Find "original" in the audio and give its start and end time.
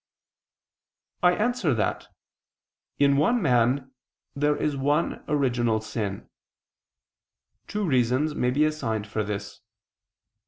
5.27-5.79